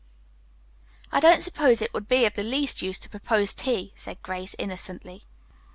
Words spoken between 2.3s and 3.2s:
the least use to